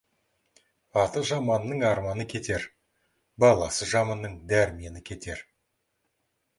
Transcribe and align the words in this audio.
Аты 1.01 1.21
жаманның 1.31 1.85
арманы 1.91 2.27
кетер, 2.33 2.67
баласы 3.45 3.93
жаманның 3.95 4.37
дәрмені 4.55 5.09
кетер. 5.13 5.49